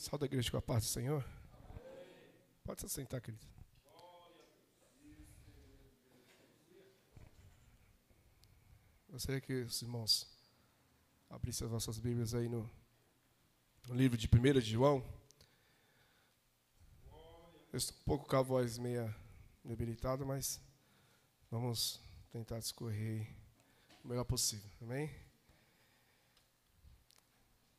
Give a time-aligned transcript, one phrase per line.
[0.00, 1.22] Salve a igreja com a paz do Senhor.
[2.64, 3.46] Pode se sentar, querido.
[9.10, 10.26] Gostaria que os irmãos
[11.28, 12.68] abrissem as vossas Bíblias aí no,
[13.88, 15.04] no livro de 1 de João.
[17.70, 19.14] Eu estou um pouco com a voz meia
[19.62, 20.58] debilitada, mas
[21.50, 23.28] vamos tentar discorrer
[24.02, 24.70] o melhor possível.
[24.80, 25.10] Amém?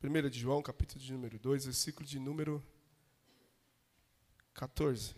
[0.04, 2.60] 1 de João, capítulo de número 2, versículo de número
[4.52, 5.14] 14.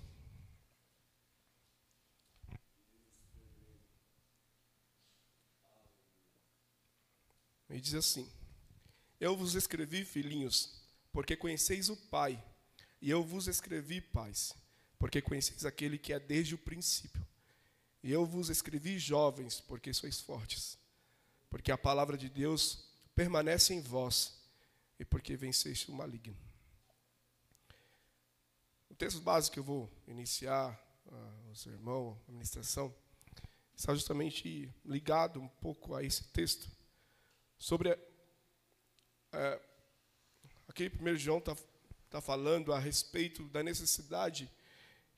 [7.71, 8.31] E diz assim:
[9.19, 12.45] Eu vos escrevi, filhinhos, porque conheceis o Pai,
[13.01, 14.55] e eu vos escrevi, pais,
[14.99, 17.27] porque conheceis aquele que é desde o princípio.
[18.03, 20.77] E eu vos escrevi, jovens, porque sois fortes,
[21.49, 24.44] porque a palavra de Deus permanece em vós
[25.05, 26.37] e porque venceste o maligno.
[28.89, 30.73] O texto básico que eu vou iniciar
[31.07, 32.95] uh, o sermão, a ministração,
[33.77, 36.71] está justamente ligado um pouco a esse texto,
[37.59, 39.61] sobre uh,
[40.67, 41.55] aquele primeiro João está
[42.09, 44.51] tá falando a respeito da necessidade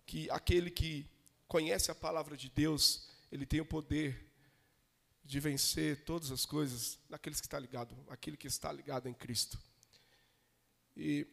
[0.04, 1.08] que aquele que
[1.46, 4.32] conhece a palavra de Deus, ele tem o poder
[5.24, 9.58] de vencer todas as coisas naqueles que está ligado, aquele que está ligado em Cristo.
[10.96, 11.26] E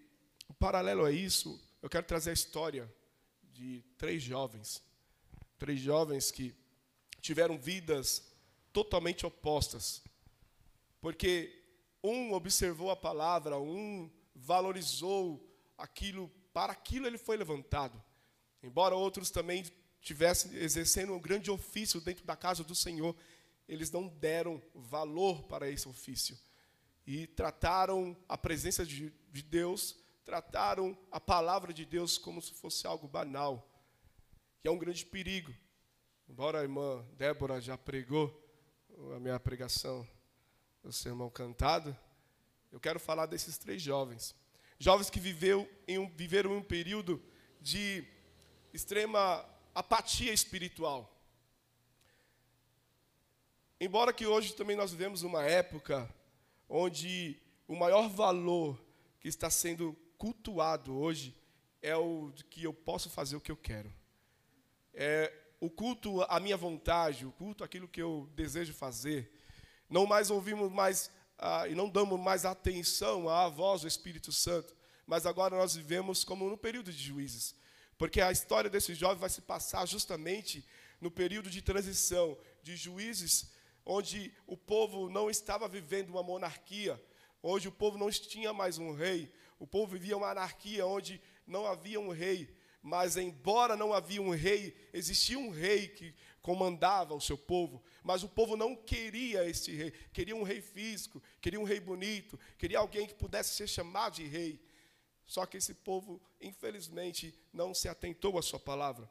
[0.64, 2.90] paralelo a isso, eu quero trazer a história
[3.52, 4.82] de três jovens,
[5.58, 6.56] três jovens que
[7.20, 8.32] tiveram vidas
[8.72, 10.02] totalmente opostas,
[11.02, 11.64] porque
[12.02, 18.02] um observou a palavra, um valorizou aquilo, para aquilo ele foi levantado,
[18.62, 19.66] embora outros também
[20.02, 23.16] tivessem exercendo um grande ofício dentro da casa do Senhor,
[23.68, 26.38] eles não deram valor para esse ofício
[27.06, 32.88] e trataram a presença de, de Deus, trataram a palavra de Deus como se fosse
[32.88, 33.70] algo banal,
[34.62, 35.54] que é um grande perigo.
[36.28, 38.42] Embora a irmã Débora já pregou
[39.16, 40.08] a minha pregação,
[40.84, 41.96] o sermão cantado,
[42.72, 44.36] eu quero falar desses três jovens.
[44.80, 47.22] Jovens que viveu em um, viveram em um período
[47.62, 48.06] de
[48.74, 51.10] extrema apatia espiritual.
[53.80, 56.10] Embora que hoje também nós vivemos uma época
[56.76, 58.84] onde o maior valor
[59.20, 61.38] que está sendo cultuado hoje
[61.84, 63.94] é o de que eu posso fazer o que eu quero.
[64.92, 69.32] É o culto à minha vontade, o culto àquilo que eu desejo fazer.
[69.88, 74.76] Não mais ouvimos mais ah, e não damos mais atenção à voz do Espírito Santo,
[75.06, 77.56] mas agora nós vivemos como no período de juízes,
[78.00, 80.66] porque a história desse jovem vai se passar justamente
[81.00, 83.53] no período de transição de juízes
[83.86, 87.02] onde o povo não estava vivendo uma monarquia,
[87.42, 91.66] onde o povo não tinha mais um rei, o povo vivia uma anarquia onde não
[91.66, 97.22] havia um rei, mas embora não havia um rei, existia um rei que comandava o
[97.22, 101.64] seu povo, mas o povo não queria esse rei, queria um rei físico, queria um
[101.64, 104.62] rei bonito, queria alguém que pudesse ser chamado de rei.
[105.26, 109.10] Só que esse povo, infelizmente, não se atentou à sua palavra.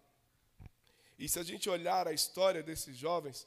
[1.18, 3.46] E se a gente olhar a história desses jovens,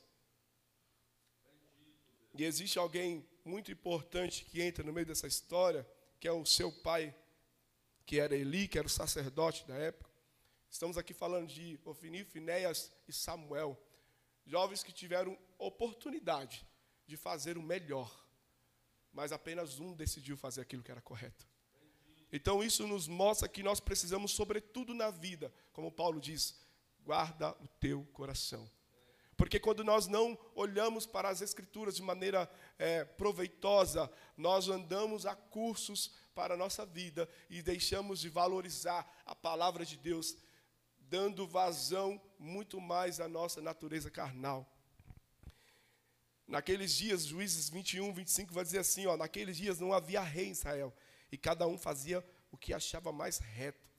[2.37, 5.87] e existe alguém muito importante que entra no meio dessa história,
[6.19, 7.15] que é o seu pai,
[8.05, 10.09] que era Eli, que era o sacerdote da época.
[10.69, 13.81] Estamos aqui falando de Ofni, Finéias e Samuel,
[14.45, 16.67] jovens que tiveram oportunidade
[17.07, 18.27] de fazer o melhor,
[19.13, 21.47] mas apenas um decidiu fazer aquilo que era correto.
[22.31, 26.59] Então isso nos mostra que nós precisamos, sobretudo na vida, como Paulo diz,
[27.01, 28.69] guarda o teu coração.
[29.37, 35.35] Porque quando nós não olhamos para as Escrituras de maneira é, proveitosa, nós andamos a
[35.35, 40.37] cursos para a nossa vida e deixamos de valorizar a palavra de Deus,
[40.99, 44.69] dando vazão muito mais à nossa natureza carnal.
[46.47, 50.51] Naqueles dias, Juízes 21, 25 vai dizer assim: ó, naqueles dias não havia rei em
[50.51, 50.93] Israel,
[51.31, 53.89] e cada um fazia o que achava mais reto.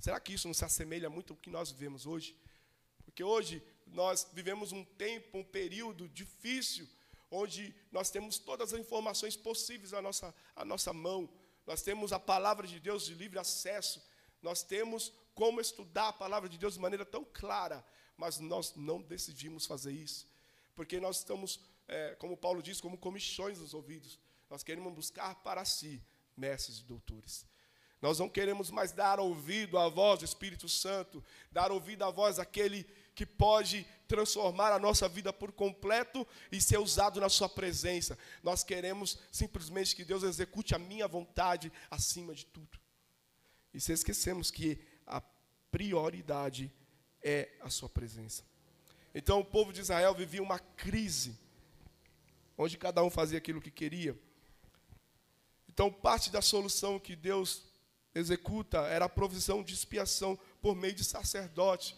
[0.00, 2.36] Será que isso não se assemelha muito ao que nós vivemos hoje?
[3.04, 6.88] Porque hoje nós vivemos um tempo, um período difícil,
[7.30, 11.28] onde nós temos todas as informações possíveis à nossa, à nossa mão.
[11.66, 14.02] Nós temos a palavra de Deus de livre acesso.
[14.42, 17.84] Nós temos como estudar a palavra de Deus de maneira tão clara,
[18.16, 20.26] mas nós não decidimos fazer isso.
[20.74, 24.18] Porque nós estamos, é, como Paulo diz, como comichões nos ouvidos.
[24.50, 26.02] Nós queremos buscar para si
[26.36, 27.46] mestres e doutores.
[28.02, 32.36] Nós não queremos mais dar ouvido à voz do Espírito Santo, dar ouvido à voz
[32.36, 38.18] daquele que pode transformar a nossa vida por completo e ser usado na Sua presença.
[38.42, 42.78] Nós queremos simplesmente que Deus execute a minha vontade acima de tudo.
[43.72, 45.22] E se esquecemos que a
[45.70, 46.70] prioridade
[47.22, 48.44] é a sua presença.
[49.14, 51.38] Então o povo de Israel vivia uma crise,
[52.56, 54.18] onde cada um fazia aquilo que queria.
[55.72, 57.62] Então, parte da solução que Deus
[58.14, 61.96] executa era a provisão de expiação por meio de sacerdote.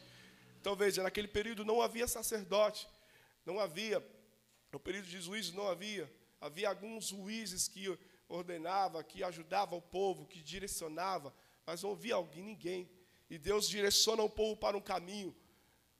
[0.65, 2.89] Então, veja, naquele período não havia sacerdote,
[3.45, 4.03] não havia,
[4.73, 7.87] no período de juízo não havia, havia alguns juízes que
[8.27, 11.35] ordenava, que ajudava o povo, que direcionava,
[11.67, 12.91] mas não havia alguém, ninguém.
[13.29, 15.37] E Deus direciona o povo para um caminho.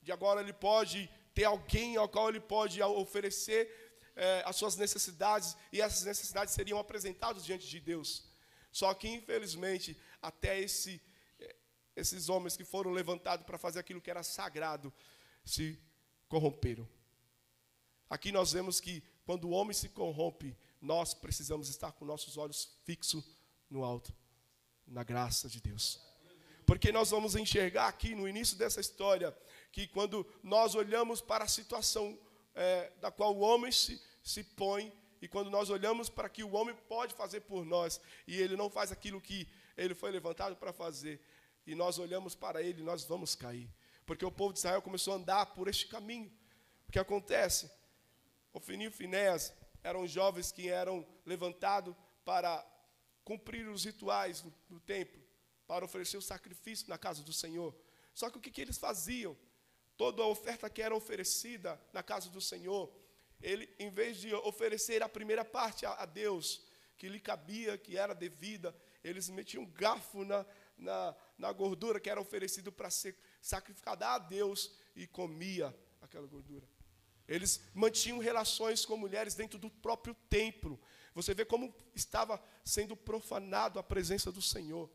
[0.01, 5.55] De agora ele pode ter alguém ao qual ele pode oferecer é, as suas necessidades
[5.71, 8.25] e essas necessidades seriam apresentadas diante de Deus.
[8.73, 11.03] Só que, infelizmente, até esse,
[11.97, 14.93] esses homens que foram levantados para fazer aquilo que era sagrado
[15.45, 15.79] se
[16.29, 16.89] corromperam.
[18.09, 22.77] Aqui nós vemos que quando o homem se corrompe, nós precisamos estar com nossos olhos
[22.85, 23.25] fixos
[23.71, 24.15] no alto,
[24.87, 26.01] na graça de Deus.
[26.67, 29.37] Porque nós vamos enxergar aqui no início dessa história
[29.73, 32.19] que quando nós olhamos para a situação
[32.55, 36.53] é, da qual o homem se, se põe, e quando nós olhamos para que o
[36.53, 40.73] homem pode fazer por nós, e ele não faz aquilo que ele foi levantado para
[40.73, 41.21] fazer,
[41.67, 43.69] e nós olhamos para ele, nós vamos cair.
[44.07, 46.31] Porque o povo de Israel começou a andar por este caminho.
[46.89, 47.71] O que acontece?
[48.53, 49.53] Ofini e Finéas
[49.83, 51.95] eram jovens que eram levantados
[52.25, 52.65] para
[53.25, 55.23] cumprir os rituais do, do templo,
[55.67, 57.75] para oferecer o sacrifício na casa do Senhor.
[58.13, 59.37] Só que o que, que eles faziam?
[59.97, 62.93] toda a oferta que era oferecida na casa do Senhor,
[63.41, 66.63] ele, em vez de oferecer a primeira parte a, a Deus,
[66.97, 70.47] que lhe cabia, que era devida, eles metiam um garfo na,
[70.77, 76.67] na, na gordura que era oferecido para ser sacrificada a Deus e comia aquela gordura.
[77.27, 80.79] Eles mantinham relações com mulheres dentro do próprio templo.
[81.15, 84.91] Você vê como estava sendo profanado a presença do Senhor.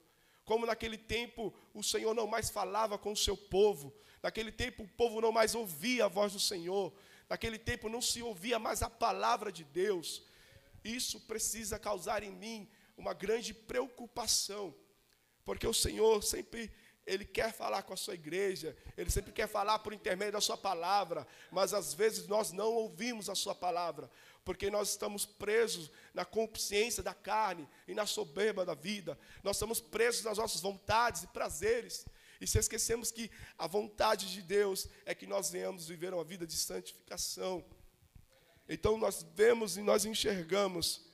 [0.45, 4.87] Como naquele tempo o Senhor não mais falava com o seu povo, naquele tempo o
[4.87, 6.93] povo não mais ouvia a voz do Senhor,
[7.29, 10.23] naquele tempo não se ouvia mais a palavra de Deus.
[10.83, 14.75] Isso precisa causar em mim uma grande preocupação,
[15.43, 16.71] porque o Senhor sempre
[17.05, 20.57] ele quer falar com a sua igreja, ele sempre quer falar por intermédio da sua
[20.57, 24.09] palavra, mas às vezes nós não ouvimos a sua palavra
[24.49, 29.15] porque nós estamos presos na consciência da carne e na soberba da vida.
[29.43, 32.03] Nós estamos presos nas nossas vontades e prazeres.
[32.41, 36.47] E se esquecemos que a vontade de Deus é que nós venhamos viver uma vida
[36.47, 37.63] de santificação.
[38.67, 41.05] Então nós vemos e nós enxergamos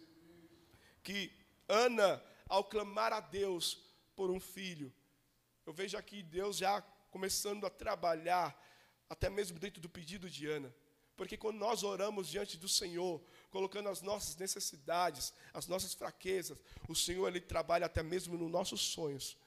[1.03, 1.29] que
[1.67, 3.83] Ana, ao clamar a Deus
[4.15, 4.93] por um filho,
[5.65, 8.59] eu vejo aqui Deus já começando a trabalhar,
[9.09, 10.73] até mesmo dentro do pedido de Ana.
[11.15, 16.57] Porque quando nós oramos diante do Senhor, colocando as nossas necessidades, as nossas fraquezas,
[16.89, 19.37] o Senhor ele trabalha até mesmo nos nossos sonhos.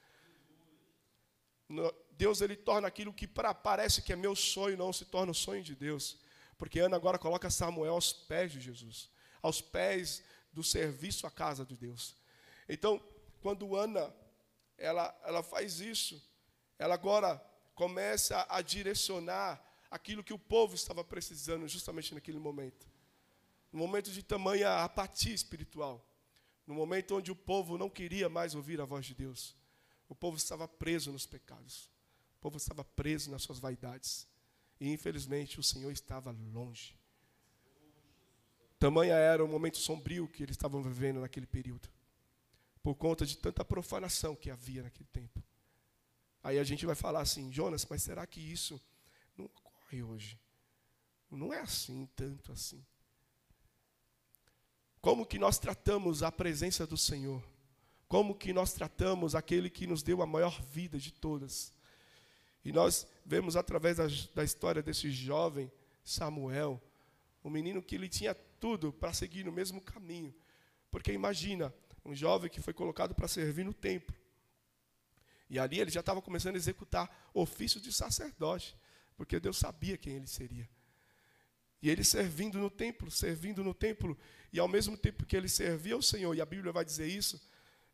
[2.11, 5.35] Deus ele torna aquilo que para parece que é meu sonho não se torna o
[5.35, 6.17] sonho de Deus.
[6.57, 9.09] Porque Ana agora coloca Samuel aos pés de Jesus,
[9.41, 12.15] aos pés do serviço à casa de Deus.
[12.67, 13.01] Então,
[13.41, 14.13] quando Ana
[14.79, 16.21] ela, ela faz isso,
[16.77, 17.37] ela agora
[17.75, 22.87] começa a direcionar aquilo que o povo estava precisando justamente naquele momento.
[23.71, 26.05] No momento de tamanha apatia espiritual.
[26.65, 29.55] No momento onde o povo não queria mais ouvir a voz de Deus.
[30.07, 31.89] O povo estava preso nos pecados.
[32.37, 34.27] O povo estava preso nas suas vaidades.
[34.79, 36.97] E infelizmente o Senhor estava longe.
[38.79, 41.89] Tamanha era o momento sombrio que eles estavam vivendo naquele período.
[42.81, 45.43] Por conta de tanta profanação que havia naquele tempo.
[46.43, 48.81] Aí a gente vai falar assim, Jonas, mas será que isso
[49.37, 50.39] não ocorre hoje.
[51.29, 52.83] Não é assim, tanto assim.
[55.01, 57.43] Como que nós tratamos a presença do Senhor?
[58.07, 61.71] Como que nós tratamos aquele que nos deu a maior vida de todas?
[62.65, 65.71] E nós vemos através da, da história desse jovem
[66.03, 66.81] Samuel,
[67.43, 70.33] um menino que ele tinha tudo para seguir no mesmo caminho.
[70.89, 71.73] Porque imagina,
[72.09, 74.15] um jovem que foi colocado para servir no templo.
[75.49, 78.75] E ali ele já estava começando a executar ofício de sacerdote
[79.19, 80.69] porque Deus sabia quem ele seria.
[81.81, 84.17] E ele servindo no templo, servindo no templo,
[84.51, 87.41] e ao mesmo tempo que ele servia ao Senhor, e a Bíblia vai dizer isso,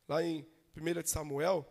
[0.08, 1.68] lá em 1 de Samuel,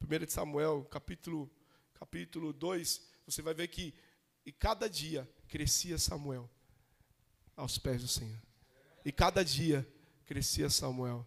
[0.00, 1.50] 1 de Samuel, capítulo,
[1.92, 3.94] capítulo 2, você vai ver que
[4.46, 6.48] e cada dia crescia Samuel
[7.54, 8.40] aos pés do Senhor.
[9.04, 9.86] E cada dia
[10.30, 11.26] crescia Samuel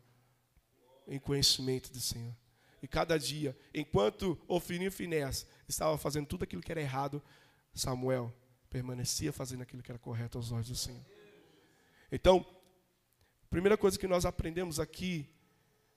[1.06, 2.34] em conhecimento do Senhor.
[2.82, 7.22] E cada dia, enquanto Ofini e Finés estavam fazendo tudo aquilo que era errado,
[7.74, 8.34] Samuel
[8.70, 11.04] permanecia fazendo aquilo que era correto aos olhos do Senhor.
[12.10, 12.46] Então,
[13.44, 15.30] a primeira coisa que nós aprendemos aqui,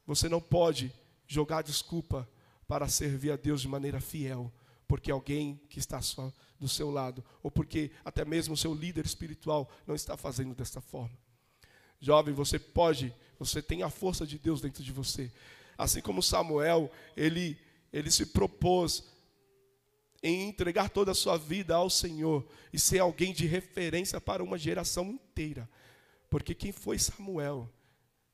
[0.05, 0.93] você não pode
[1.29, 2.29] jogar desculpa
[2.67, 4.53] para servir a Deus de maneira fiel,
[4.89, 9.07] porque alguém que está só do seu lado, ou porque até mesmo o seu líder
[9.07, 11.17] espiritual não está fazendo desta forma.
[12.01, 15.31] Jovem, você pode, você tem a força de Deus dentro de você.
[15.77, 17.59] Assim como Samuel, ele,
[17.93, 19.05] ele se propôs
[20.23, 24.59] em entregar toda a sua vida ao Senhor e ser alguém de referência para uma
[24.59, 25.69] geração inteira.
[26.29, 27.71] Porque quem foi Samuel?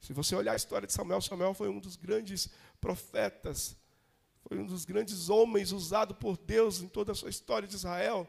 [0.00, 2.48] Se você olhar a história de Samuel, Samuel foi um dos grandes
[2.80, 3.76] profetas,
[4.48, 8.28] foi um dos grandes homens usado por Deus em toda a sua história de Israel.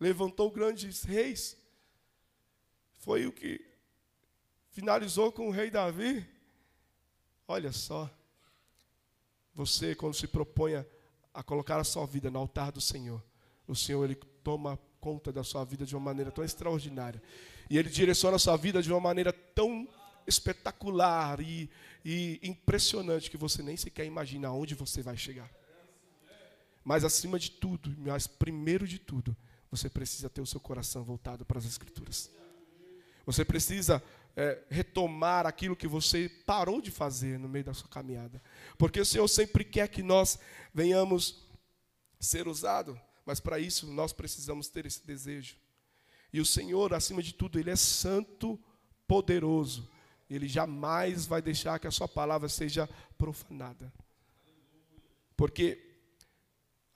[0.00, 1.56] Levantou grandes reis.
[2.98, 3.60] Foi o que
[4.72, 6.26] finalizou com o rei Davi.
[7.46, 8.10] Olha só.
[9.54, 10.74] Você, quando se propõe
[11.32, 13.22] a colocar a sua vida no altar do Senhor,
[13.66, 17.22] o Senhor ele toma conta da sua vida de uma maneira tão extraordinária.
[17.68, 19.86] E ele direciona a sua vida de uma maneira tão
[20.26, 21.68] espetacular e,
[22.04, 25.50] e impressionante que você nem sequer imagina aonde você vai chegar.
[26.84, 29.36] Mas acima de tudo, mas primeiro de tudo,
[29.70, 32.30] você precisa ter o seu coração voltado para as Escrituras.
[33.24, 34.02] Você precisa
[34.36, 38.42] é, retomar aquilo que você parou de fazer no meio da sua caminhada.
[38.78, 40.38] Porque o Senhor sempre quer que nós
[40.72, 41.46] venhamos
[42.18, 42.96] ser usados,
[43.26, 45.56] mas para isso nós precisamos ter esse desejo.
[46.32, 48.58] E o Senhor, acima de tudo, Ele é santo,
[49.06, 49.88] poderoso.
[50.30, 53.92] Ele jamais vai deixar que a sua palavra seja profanada.
[55.36, 55.78] Porque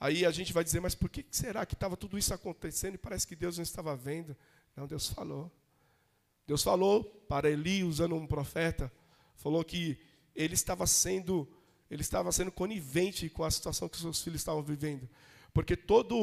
[0.00, 2.98] aí a gente vai dizer, mas por que será que estava tudo isso acontecendo e
[2.98, 4.34] parece que Deus não estava vendo?
[4.74, 5.52] Não, Deus falou.
[6.46, 8.92] Deus falou para Eli, usando um profeta,
[9.34, 9.98] falou que
[10.34, 11.48] ele estava sendo,
[11.90, 15.08] ele estava sendo conivente com a situação que seus filhos estavam vivendo.
[15.52, 16.14] Porque toda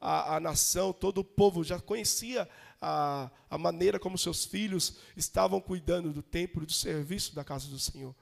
[0.00, 2.48] a, a nação, todo o povo já conhecia
[2.80, 7.78] a, a maneira como seus filhos estavam cuidando do templo do serviço da casa do
[7.78, 8.14] Senhor.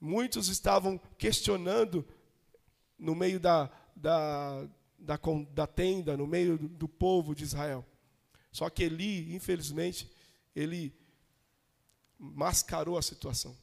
[0.00, 2.04] Muitos estavam questionando
[2.98, 4.66] no meio da, da,
[4.98, 5.18] da,
[5.52, 7.84] da tenda, no meio do, do povo de Israel.
[8.50, 10.10] Só que Eli, infelizmente,
[10.54, 10.94] ele
[12.18, 13.56] mascarou a situação.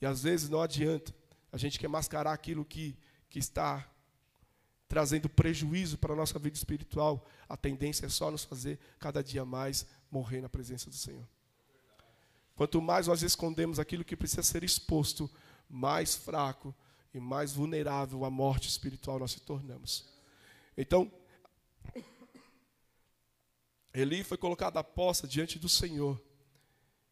[0.00, 1.14] E às vezes não adianta.
[1.52, 2.96] A gente quer mascarar aquilo que,
[3.30, 3.88] que está
[4.88, 7.26] trazendo prejuízo para a nossa vida espiritual.
[7.48, 11.26] A tendência é só nos fazer cada dia mais morrer na presença do Senhor.
[12.54, 15.30] Quanto mais nós escondemos aquilo que precisa ser exposto,
[15.68, 16.74] mais fraco
[17.14, 20.06] e mais vulnerável à morte espiritual nós se tornamos.
[20.76, 21.10] Então,
[23.94, 26.20] Eli foi colocado à poça diante do Senhor.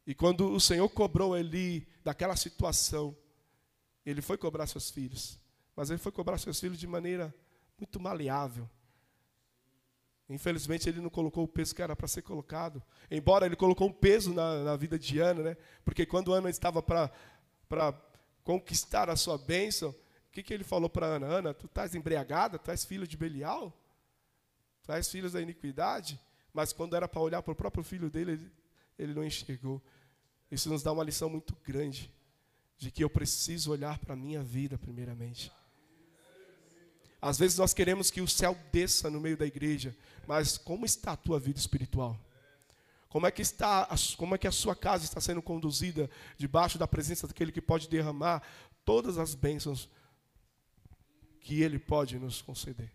[0.06, 3.16] E quando o Senhor cobrou Eli daquela situação,
[4.04, 5.38] ele foi cobrar seus filhos.
[5.76, 7.34] Mas ele foi cobrar seus filhos de maneira
[7.78, 8.68] muito maleável.
[10.28, 12.82] Infelizmente, ele não colocou o peso que era para ser colocado.
[13.10, 15.56] Embora ele colocou um peso na, na vida de Ana, né?
[15.84, 17.10] porque quando Ana estava para
[18.44, 21.26] conquistar a sua bênção, o que, que ele falou para Ana?
[21.26, 22.58] Ana, tu estás embriagada?
[22.58, 23.76] Tu és filho de Belial?
[24.84, 26.20] Tu és filho da iniquidade?
[26.52, 28.52] Mas quando era para olhar para o próprio filho dele, ele,
[28.98, 29.82] ele não enxergou.
[30.50, 32.10] Isso nos dá uma lição muito grande
[32.76, 35.52] de que eu preciso olhar para a minha vida primeiramente.
[37.20, 39.94] Às vezes nós queremos que o céu desça no meio da igreja,
[40.26, 42.18] mas como está a tua vida espiritual?
[43.10, 46.86] Como é que está, como é que a sua casa está sendo conduzida debaixo da
[46.86, 48.42] presença daquele que pode derramar
[48.84, 49.90] todas as bênçãos
[51.40, 52.90] que ele pode nos conceder?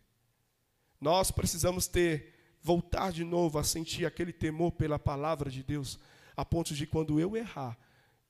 [0.99, 2.33] Nós precisamos ter
[2.65, 5.99] voltar de novo a sentir aquele temor pela palavra de Deus,
[6.35, 7.77] a ponto de quando eu errar,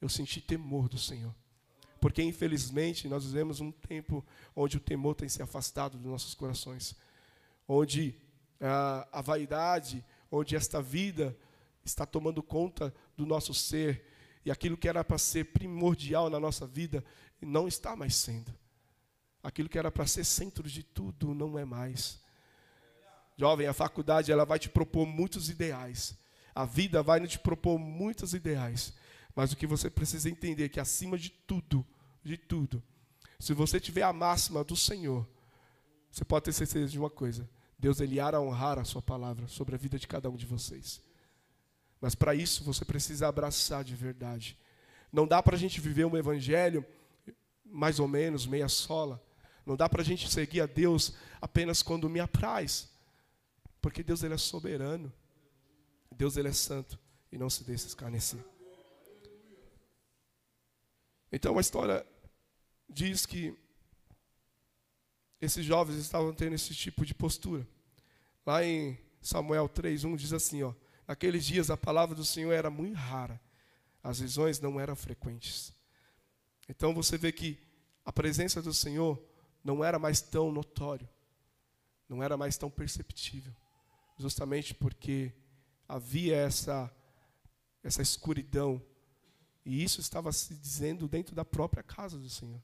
[0.01, 1.33] eu sentir temor do Senhor.
[2.01, 6.97] Porque, infelizmente, nós vivemos um tempo onde o temor tem se afastado dos nossos corações,
[7.65, 8.13] onde
[8.59, 11.33] a, a vaidade, onde esta vida
[11.85, 14.05] está tomando conta do nosso ser,
[14.43, 17.05] e aquilo que era para ser primordial na nossa vida
[17.41, 18.53] não está mais sendo.
[19.41, 22.24] Aquilo que era para ser centro de tudo não é mais.
[23.37, 26.17] Jovem, a faculdade ela vai te propor muitos ideais.
[26.53, 28.93] A vida vai te propor muitos ideais.
[29.35, 31.85] Mas o que você precisa entender é que acima de tudo,
[32.23, 32.81] de tudo,
[33.39, 35.27] se você tiver a máxima do Senhor,
[36.09, 39.75] você pode ter certeza de uma coisa: Deus ele irá honrar a sua palavra sobre
[39.75, 41.01] a vida de cada um de vocês.
[41.99, 44.57] Mas para isso você precisa abraçar de verdade.
[45.11, 46.85] Não dá para a gente viver um evangelho
[47.65, 49.21] mais ou menos meia sola.
[49.65, 52.89] Não dá para a gente seguir a Deus apenas quando me apraz.
[53.85, 55.13] Porque Deus ele é soberano.
[56.09, 56.99] Deus ele é santo
[57.31, 58.43] e não se deixa escarnecer.
[61.31, 62.03] Então a história
[62.89, 63.55] diz que
[65.39, 67.67] esses jovens estavam tendo esse tipo de postura.
[68.43, 70.73] Lá em Samuel 3:1 diz assim, ó:
[71.07, 73.39] Naqueles dias a palavra do Senhor era muito rara.
[74.01, 75.71] As visões não eram frequentes.
[76.67, 77.59] Então você vê que
[78.03, 79.23] a presença do Senhor
[79.63, 81.07] não era mais tão notório,
[82.09, 83.53] não era mais tão perceptível,
[84.17, 85.33] justamente porque
[85.87, 86.91] havia essa
[87.83, 88.81] essa escuridão
[89.63, 92.61] e isso estava se dizendo dentro da própria casa do Senhor.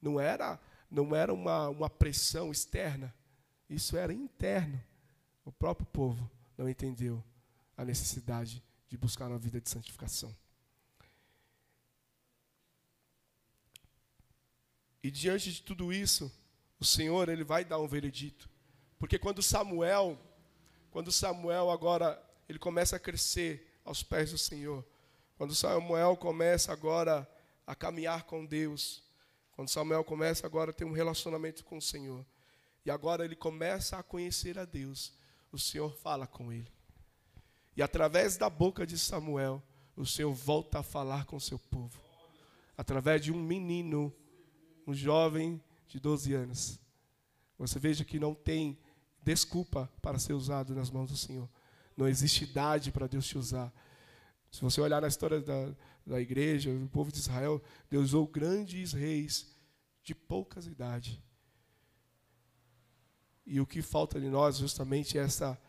[0.00, 0.58] Não era
[0.90, 3.14] não era uma, uma pressão externa,
[3.68, 4.80] isso era interno.
[5.44, 7.22] O próprio povo não entendeu
[7.76, 10.34] a necessidade de buscar uma vida de santificação.
[15.02, 16.32] E diante de tudo isso,
[16.80, 18.48] o Senhor ele vai dar um veredito.
[18.98, 20.18] Porque quando Samuel,
[20.96, 24.82] quando Samuel agora ele começa a crescer aos pés do Senhor,
[25.36, 27.30] quando Samuel começa agora
[27.66, 29.02] a caminhar com Deus,
[29.52, 32.24] quando Samuel começa agora a ter um relacionamento com o Senhor,
[32.82, 35.12] e agora ele começa a conhecer a Deus,
[35.52, 36.72] o Senhor fala com ele.
[37.76, 39.62] E através da boca de Samuel,
[39.94, 42.00] o Senhor volta a falar com o seu povo.
[42.74, 44.10] Através de um menino,
[44.86, 46.80] um jovem de 12 anos.
[47.58, 48.78] Você veja que não tem
[49.26, 51.50] desculpa para ser usado nas mãos do Senhor.
[51.96, 53.72] Não existe idade para Deus te usar.
[54.52, 55.74] Se você olhar na história da,
[56.06, 59.52] da igreja, do povo de Israel, Deus usou grandes reis
[60.04, 61.18] de poucas idades.
[63.44, 65.60] E o que falta de nós justamente é essa,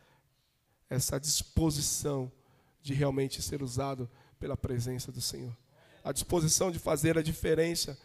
[0.88, 2.32] essa disposição
[2.80, 4.08] de realmente ser usado
[4.40, 5.58] pela presença do Senhor.
[6.04, 8.00] A disposição de fazer a diferença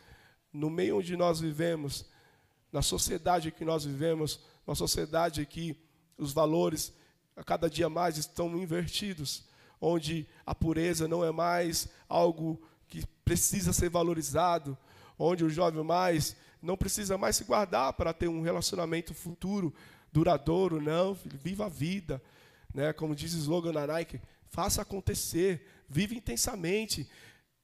[0.50, 2.06] no meio onde nós vivemos,
[2.73, 5.76] na sociedade que nós vivemos, uma sociedade que
[6.16, 6.92] os valores
[7.37, 9.45] a cada dia mais estão invertidos,
[9.81, 14.76] onde a pureza não é mais algo que precisa ser valorizado,
[15.19, 19.75] onde o jovem mais não precisa mais se guardar para ter um relacionamento futuro
[20.12, 22.23] duradouro, não, filho, viva a vida,
[22.73, 22.92] né?
[22.92, 27.09] Como diz o slogan da Nike, faça acontecer, vive intensamente.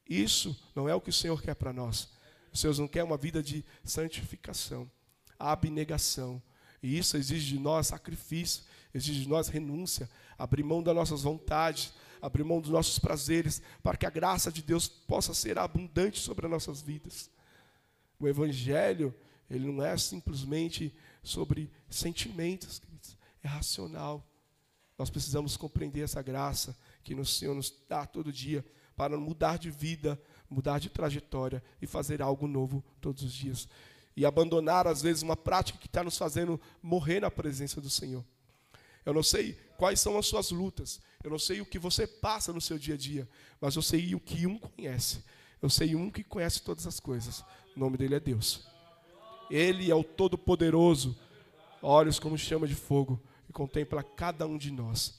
[0.09, 2.09] Isso não é o que o Senhor quer para nós.
[2.53, 4.91] O Senhor não quer uma vida de santificação,
[5.39, 6.43] abnegação.
[6.83, 8.65] E isso exige de nós sacrifício,
[8.95, 13.97] exige de nós renúncia, abrir mão das nossas vontades, abrir mão dos nossos prazeres, para
[13.97, 17.31] que a graça de Deus possa ser abundante sobre as nossas vidas.
[18.19, 19.15] O Evangelho,
[19.49, 24.27] ele não é simplesmente sobre sentimentos, queridos, é racional.
[24.97, 28.65] Nós precisamos compreender essa graça que o Senhor nos dá todo dia
[28.97, 33.69] para mudar de vida, mudar de trajetória e fazer algo novo todos os dias.
[34.19, 38.25] E abandonar, às vezes, uma prática que está nos fazendo morrer na presença do Senhor.
[39.07, 42.53] Eu não sei quais são as suas lutas, eu não sei o que você passa
[42.53, 43.29] no seu dia a dia,
[43.61, 45.23] mas eu sei o que um conhece.
[45.63, 47.45] Eu sei um que conhece todas as coisas.
[47.77, 48.67] O nome dele é Deus.
[49.49, 51.17] Ele é o Todo-Poderoso,
[51.81, 55.15] olhos como chama de fogo, e contempla cada um de nós.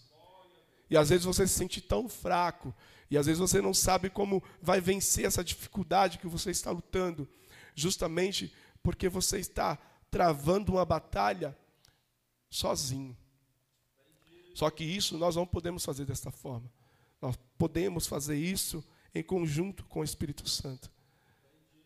[0.90, 2.76] E às vezes você se sente tão fraco,
[3.10, 7.26] e às vezes você não sabe como vai vencer essa dificuldade que você está lutando,
[7.74, 9.78] justamente porque você está
[10.10, 11.58] travando uma batalha
[12.50, 13.16] sozinho.
[14.54, 16.72] Só que isso nós não podemos fazer desta forma.
[17.22, 20.92] Nós podemos fazer isso em conjunto com o Espírito Santo.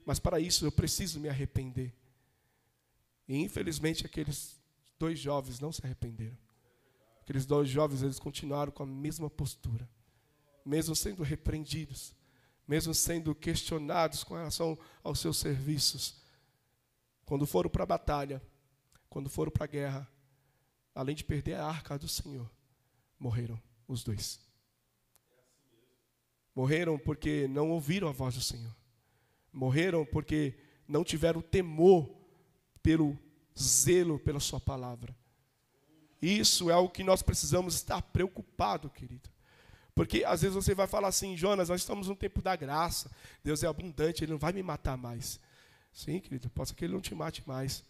[0.05, 1.93] Mas para isso eu preciso me arrepender.
[3.27, 4.61] E infelizmente aqueles
[4.99, 6.37] dois jovens não se arrependeram.
[7.21, 9.89] Aqueles dois jovens eles continuaram com a mesma postura,
[10.65, 12.13] mesmo sendo repreendidos,
[12.67, 16.21] mesmo sendo questionados com relação aos seus serviços.
[17.25, 18.41] Quando foram para a batalha,
[19.09, 20.07] quando foram para a guerra,
[20.93, 22.49] além de perder a arca do Senhor,
[23.19, 24.39] morreram os dois.
[26.55, 28.75] Morreram porque não ouviram a voz do Senhor.
[29.51, 30.57] Morreram porque
[30.87, 32.09] não tiveram temor
[32.81, 33.17] pelo
[33.59, 35.15] zelo pela Sua palavra.
[36.21, 39.29] Isso é o que nós precisamos estar preocupado, querido.
[39.95, 43.11] Porque às vezes você vai falar assim, Jonas, nós estamos no tempo da graça,
[43.43, 45.39] Deus é abundante, Ele não vai me matar mais.
[45.93, 47.83] Sim, querido, pode ser que Ele não te mate mais.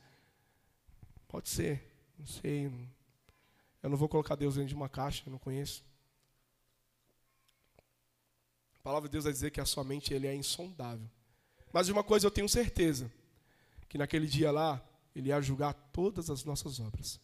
[1.28, 1.82] Pode ser,
[2.20, 2.66] não sei.
[3.82, 5.84] Eu não vou colocar Deus dentro de uma caixa, eu não conheço.
[8.76, 11.10] A palavra de Deus vai dizer que a sua mente ele é insondável.
[11.72, 13.12] Mas de uma coisa eu tenho certeza,
[13.88, 14.84] que naquele dia lá,
[15.16, 17.20] ele ia julgar todas as nossas obras.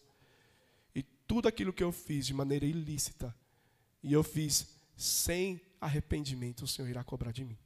[0.95, 3.35] E tudo aquilo que eu fiz de maneira ilícita,
[4.01, 7.57] e eu fiz sem arrependimento, o Senhor irá cobrar de mim.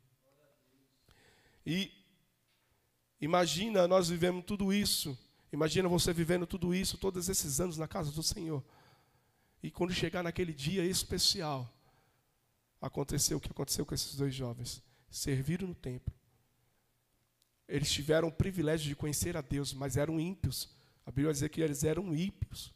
[1.65, 2.02] E
[3.23, 5.17] imagina nós vivemos tudo isso,
[5.51, 8.63] imagina você vivendo tudo isso, todos esses anos na casa do Senhor.
[9.61, 11.73] E quando chegar naquele dia especial,
[12.81, 14.83] aconteceu o que aconteceu com esses dois jovens.
[15.09, 16.13] Serviram no templo,
[17.67, 20.69] eles tiveram o privilégio de conhecer a Deus, mas eram ímpios.
[21.05, 22.73] A Bíblia dizer que eles eram ímpios,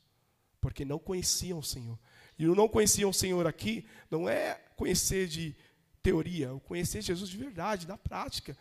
[0.61, 1.99] porque não conheciam o Senhor.
[2.39, 5.55] E o não conheciam o Senhor aqui não é conhecer de
[6.01, 8.57] teoria, o conhecer Jesus de verdade, na prática,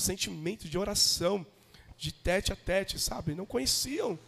[0.00, 1.46] sentimento de oração,
[1.96, 3.34] de tete a tete, sabe?
[3.34, 4.18] Não conheciam.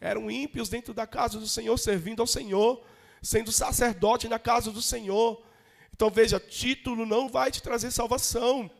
[0.00, 2.82] Eram ímpios dentro da casa do Senhor, servindo ao Senhor,
[3.22, 5.42] sendo sacerdote na casa do Senhor.
[5.94, 8.70] Então veja, título não vai te trazer salvação.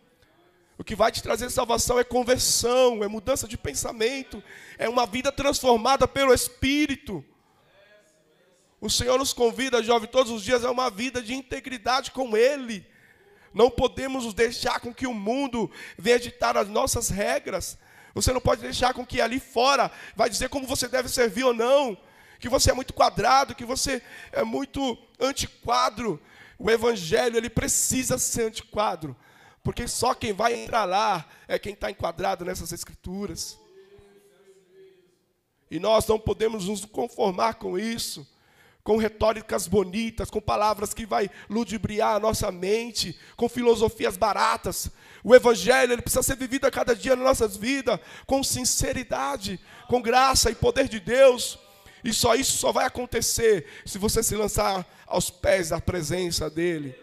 [0.79, 4.43] O que vai te trazer salvação é conversão, é mudança de pensamento,
[4.77, 7.25] é uma vida transformada pelo Espírito.
[8.79, 12.87] O Senhor nos convida, jovem, todos os dias a uma vida de integridade com Ele.
[13.57, 17.79] Não podemos deixar com que o mundo venha ditar as nossas regras.
[18.15, 21.55] Você não pode deixar com que ali fora vai dizer como você deve servir ou
[21.55, 21.97] não.
[22.39, 26.21] Que você é muito quadrado, que você é muito antiquadro.
[26.59, 29.17] O evangelho ele precisa ser antiquadro.
[29.65, 33.59] Porque só quem vai entrar lá é quem está enquadrado nessas escrituras.
[35.71, 38.29] E nós não podemos nos conformar com isso,
[38.87, 44.89] com retóricas bonitas, com palavras que vai ludibriar a nossa mente, com filosofias baratas.
[45.25, 50.01] O evangelho ele precisa ser vivido a cada dia nas nossas vidas, com sinceridade, com
[50.01, 51.59] graça e poder de Deus.
[52.05, 56.95] E só isso só vai acontecer se você se lançar aos pés da presença dele.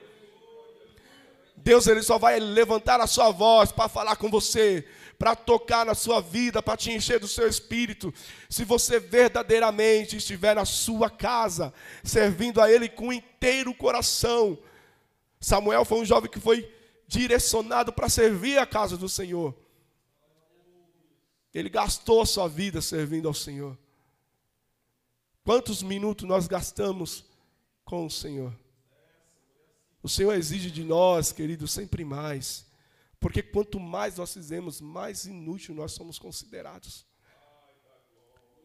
[1.64, 4.86] Deus ele só vai levantar a sua voz para falar com você,
[5.18, 8.14] para tocar na sua vida, para te encher do seu espírito.
[8.50, 11.74] Se você verdadeiramente estiver na sua casa,
[12.04, 14.60] servindo a ele com inteiro coração.
[15.40, 16.70] Samuel foi um jovem que foi
[17.08, 19.56] direcionado para servir a casa do Senhor.
[21.54, 23.78] Ele gastou a sua vida servindo ao Senhor.
[25.46, 27.24] Quantos minutos nós gastamos
[27.86, 28.54] com o Senhor?
[30.04, 32.66] O Senhor exige de nós, querido, sempre mais.
[33.22, 37.06] Porque quanto mais nós fizemos, mais inútil nós somos considerados.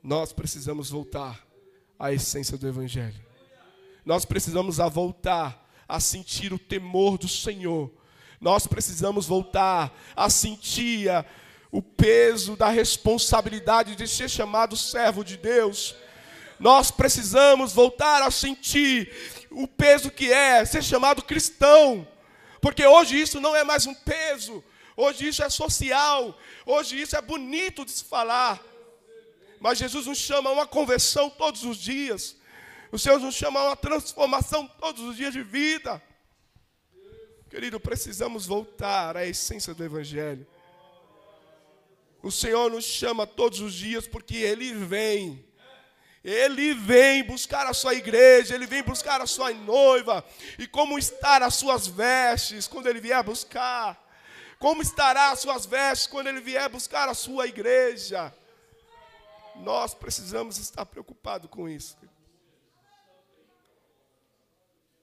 [0.03, 1.47] Nós precisamos voltar
[1.97, 3.25] à essência do Evangelho.
[4.05, 7.89] Nós precisamos a voltar a sentir o temor do Senhor.
[8.41, 11.09] Nós precisamos voltar a sentir
[11.71, 15.95] o peso da responsabilidade de ser chamado servo de Deus.
[16.59, 19.13] Nós precisamos voltar a sentir
[19.51, 22.07] o peso que é ser chamado cristão.
[22.61, 24.65] Porque hoje isso não é mais um peso,
[24.97, 28.61] hoje isso é social, hoje isso é bonito de se falar.
[29.61, 32.37] Mas Jesus nos chama a uma conversão todos os dias.
[32.91, 36.03] O Senhor nos chama a uma transformação todos os dias de vida.
[37.51, 40.47] Querido, precisamos voltar à essência do Evangelho.
[42.23, 45.48] O Senhor nos chama todos os dias porque Ele vem
[46.23, 50.25] ele vem buscar a sua igreja, ele vem buscar a sua noiva.
[50.59, 54.05] E como estar as suas vestes quando ele vier buscar?
[54.59, 58.35] Como estará as suas vestes quando ele vier buscar a sua igreja?
[59.57, 61.97] Nós precisamos estar preocupados com isso.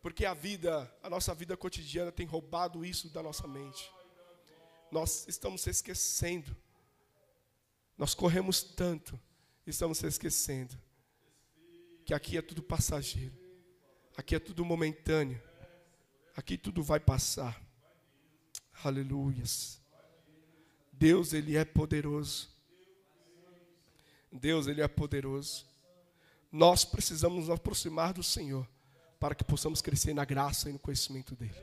[0.01, 3.89] Porque a vida, a nossa vida cotidiana tem roubado isso da nossa mente.
[4.91, 6.55] Nós estamos se esquecendo.
[7.97, 9.17] Nós corremos tanto,
[9.65, 10.84] estamos se esquecendo
[12.05, 13.33] que aqui é tudo passageiro,
[14.15, 15.41] aqui é tudo momentâneo,
[16.37, 17.59] aqui tudo vai passar.
[18.83, 19.81] Aleluias.
[20.93, 22.47] Deus, Ele é poderoso.
[24.31, 25.65] Deus, Ele é poderoso.
[26.51, 28.67] Nós precisamos nos aproximar do Senhor
[29.19, 31.55] para que possamos crescer na graça e no conhecimento dEle.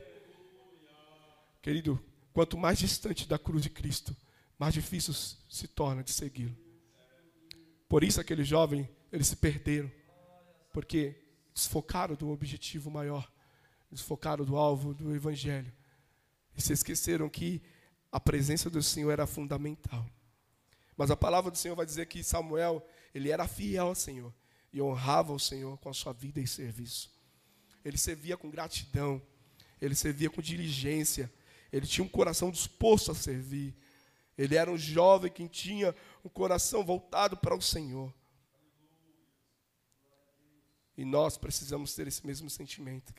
[1.61, 2.03] Querido,
[2.33, 4.15] quanto mais distante da cruz de Cristo,
[4.59, 6.57] mais difícil se torna de segui-lo.
[7.87, 9.89] Por isso aquele jovem, eles se perderam
[10.73, 11.15] porque
[11.53, 13.31] desfocaram do objetivo maior,
[13.89, 15.71] desfocaram do alvo do Evangelho.
[16.57, 17.61] E se esqueceram que
[18.11, 20.05] a presença do Senhor era fundamental.
[20.97, 24.33] Mas a palavra do Senhor vai dizer que Samuel, ele era fiel ao Senhor
[24.71, 27.11] e honrava o Senhor com a sua vida e serviço.
[27.85, 29.21] Ele servia com gratidão,
[29.79, 31.31] ele servia com diligência,
[31.71, 33.75] ele tinha um coração disposto a servir.
[34.37, 38.13] Ele era um jovem que tinha um coração voltado para o Senhor.
[40.97, 43.13] E nós precisamos ter esse mesmo sentimento.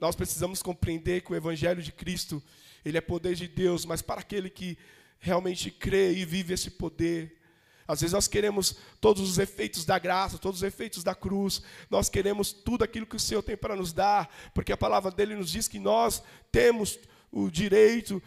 [0.00, 2.42] Nós precisamos compreender que o Evangelho de Cristo,
[2.84, 4.78] ele é poder de Deus, mas para aquele que
[5.18, 7.38] realmente crê e vive esse poder.
[7.86, 12.08] Às vezes nós queremos todos os efeitos da graça, todos os efeitos da cruz, nós
[12.08, 15.50] queremos tudo aquilo que o Senhor tem para nos dar, porque a palavra dele nos
[15.50, 16.98] diz que nós temos
[17.32, 18.22] o direito,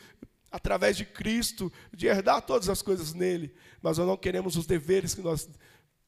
[0.51, 5.15] através de Cristo, de herdar todas as coisas nele, mas nós não queremos os deveres
[5.15, 5.49] que nós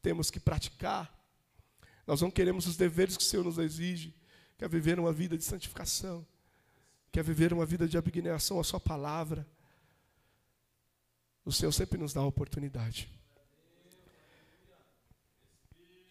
[0.02, 1.15] temos que praticar.
[2.06, 4.14] Nós não queremos os deveres que o Senhor nos exige.
[4.58, 6.26] Quer viver uma vida de santificação.
[7.12, 9.46] Quer viver uma vida de abnegação à Sua palavra.
[11.44, 13.10] O Senhor sempre nos dá a oportunidade.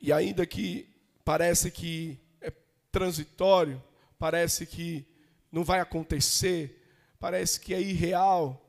[0.00, 0.88] E ainda que
[1.24, 2.52] parece que é
[2.92, 3.82] transitório,
[4.18, 5.06] parece que
[5.50, 6.82] não vai acontecer,
[7.18, 8.68] parece que é irreal,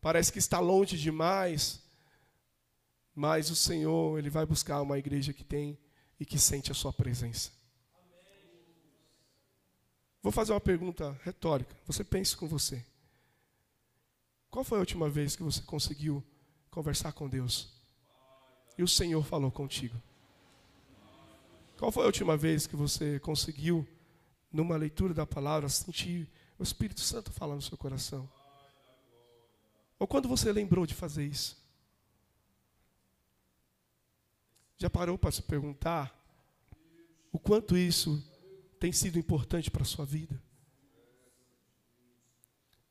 [0.00, 1.82] parece que está longe demais,
[3.14, 5.78] mas o Senhor, Ele vai buscar uma igreja que tem
[6.18, 7.50] e que sente a Sua presença.
[10.22, 11.76] Vou fazer uma pergunta retórica.
[11.86, 12.82] Você pense com você.
[14.50, 16.24] Qual foi a última vez que você conseguiu
[16.70, 17.68] conversar com Deus
[18.78, 20.00] e o Senhor falou contigo?
[21.76, 23.86] Qual foi a última vez que você conseguiu,
[24.50, 28.30] numa leitura da palavra, sentir o Espírito Santo falar no seu coração?
[29.98, 31.63] Ou quando você lembrou de fazer isso?
[34.76, 36.12] Já parou para se perguntar
[37.32, 38.22] o quanto isso
[38.78, 40.40] tem sido importante para a sua vida?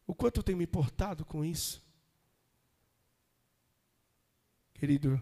[0.05, 1.81] O quanto eu tenho me importado com isso?
[4.73, 5.21] Querido,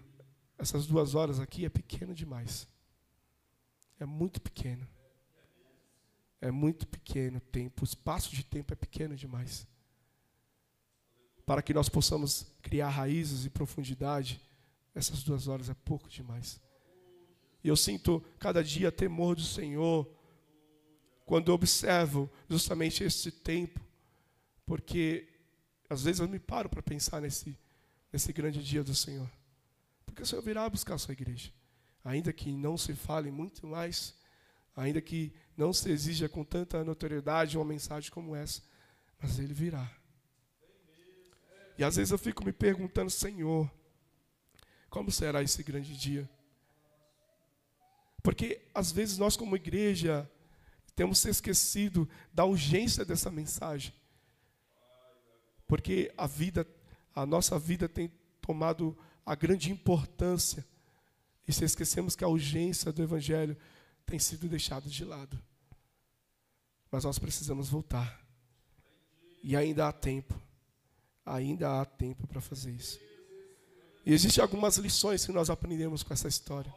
[0.58, 2.68] essas duas horas aqui é pequeno demais.
[4.00, 4.88] É muito pequeno.
[6.40, 7.82] É muito pequeno o tempo.
[7.82, 9.68] O espaço de tempo é pequeno demais.
[11.46, 14.42] Para que nós possamos criar raízes e profundidade,
[14.94, 16.60] essas duas horas é pouco demais.
[17.64, 20.10] E eu sinto cada dia temor do Senhor
[21.26, 23.80] quando observo justamente esse tempo,
[24.66, 25.28] porque
[25.90, 27.58] às vezes eu me paro para pensar nesse,
[28.12, 29.30] nesse grande dia do Senhor.
[30.06, 31.52] Porque o Senhor virá buscar a sua igreja.
[32.04, 34.16] Ainda que não se fale muito mais,
[34.76, 38.62] ainda que não se exija com tanta notoriedade uma mensagem como essa,
[39.22, 39.90] mas Ele virá.
[41.78, 43.72] E às vezes eu fico me perguntando, Senhor,
[44.92, 46.30] como será esse grande dia?
[48.22, 50.30] Porque às vezes nós, como igreja,
[50.94, 53.94] temos se esquecido da urgência dessa mensagem.
[55.66, 56.68] Porque a vida,
[57.16, 60.68] a nossa vida tem tomado a grande importância
[61.48, 63.56] e se esquecemos que a urgência do evangelho
[64.06, 65.42] tem sido deixada de lado.
[66.92, 68.22] Mas nós precisamos voltar.
[69.42, 70.38] E ainda há tempo.
[71.26, 73.00] Ainda há tempo para fazer isso.
[74.06, 76.74] E existem algumas lições que nós aprendemos com essa história.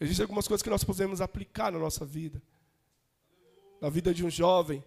[0.00, 2.42] Existem algumas coisas que nós podemos aplicar na nossa vida.
[3.80, 4.82] Na vida de um jovem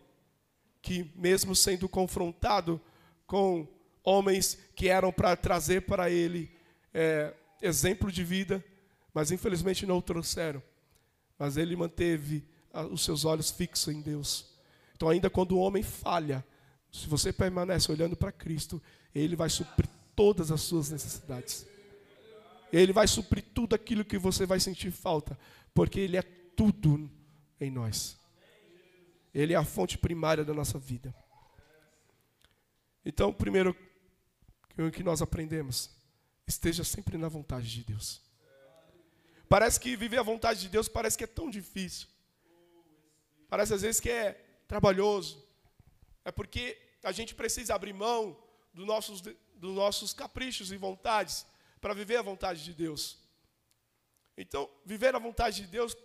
[0.81, 2.79] que, mesmo sendo confrontado
[3.25, 3.67] com
[4.03, 6.51] homens que eram para trazer para ele
[6.93, 8.63] é, exemplo de vida,
[9.13, 10.61] mas infelizmente não o trouxeram.
[11.39, 12.43] Mas ele manteve
[12.91, 14.53] os seus olhos fixos em Deus.
[14.95, 16.45] Então, ainda quando o homem falha,
[16.91, 18.81] se você permanece olhando para Cristo,
[19.13, 21.67] Ele vai suprir todas as suas necessidades.
[22.71, 25.37] Ele vai suprir tudo aquilo que você vai sentir falta,
[25.73, 27.09] porque Ele é tudo
[27.59, 28.17] em nós.
[29.33, 31.13] Ele é a fonte primária da nossa vida.
[33.05, 33.75] Então, primeiro
[34.91, 35.89] que nós aprendemos,
[36.47, 38.21] esteja sempre na vontade de Deus.
[39.47, 42.07] Parece que viver a vontade de Deus parece que é tão difícil.
[43.47, 44.33] Parece às vezes que é
[44.67, 45.45] trabalhoso.
[46.23, 48.37] É porque a gente precisa abrir mão
[48.73, 49.21] dos nossos,
[49.55, 51.45] dos nossos caprichos e vontades
[51.81, 53.17] para viver a vontade de Deus.
[54.37, 55.95] Então, viver a vontade de Deus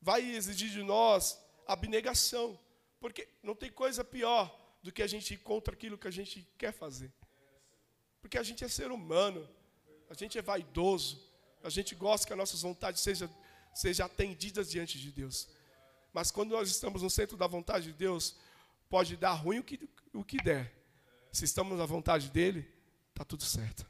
[0.00, 2.58] vai exigir de nós abnegação,
[3.00, 6.46] porque não tem coisa pior do que a gente ir contra aquilo que a gente
[6.58, 7.12] quer fazer.
[8.20, 9.48] Porque a gente é ser humano,
[10.10, 11.20] a gente é vaidoso,
[11.62, 13.30] a gente gosta que as nossas vontades sejam,
[13.74, 15.48] sejam atendidas diante de Deus.
[16.12, 18.36] Mas quando nós estamos no centro da vontade de Deus,
[18.88, 20.81] pode dar ruim o que, o que der.
[21.32, 22.70] Se estamos na vontade dele,
[23.10, 23.86] está tudo certo.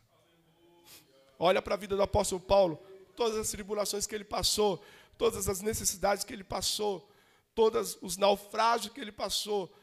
[1.38, 2.80] Olha para a vida do apóstolo Paulo,
[3.16, 4.82] todas as tribulações que ele passou,
[5.18, 7.10] todas as necessidades que ele passou,
[7.52, 9.74] todos os naufrágios que ele passou,